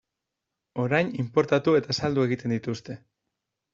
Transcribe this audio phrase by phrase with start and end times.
[0.83, 2.97] Orain inportatu eta saldu egiten dituzte.